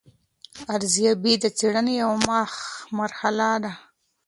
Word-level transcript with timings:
ارزیابي 0.75 1.33
د 1.39 1.45
څېړنې 1.57 1.93
یوه 2.01 2.17
مرحله 2.97 3.49
ده. 3.63 3.71